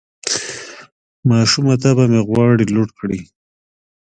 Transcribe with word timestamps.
ماشومه 1.29 1.73
طبعه 1.83 2.05
مې 2.11 2.21
غواړي 2.27 2.65
لوټ 2.75 2.89
کړي 2.99 3.19